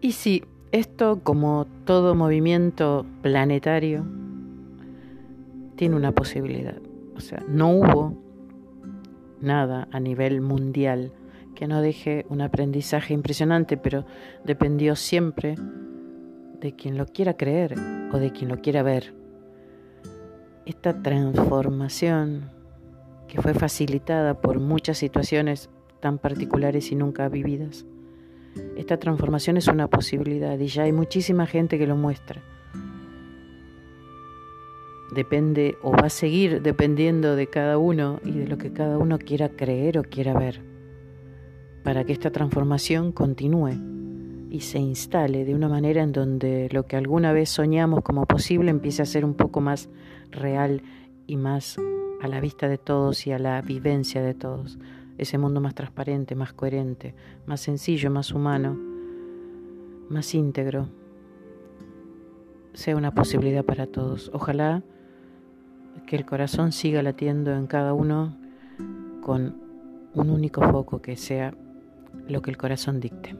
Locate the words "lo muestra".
31.86-32.42